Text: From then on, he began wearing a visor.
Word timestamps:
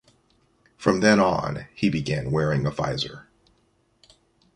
From 0.77 1.01
then 1.01 1.19
on, 1.19 1.67
he 1.75 1.87
began 1.91 2.31
wearing 2.31 2.65
a 2.65 2.71
visor. 2.71 3.27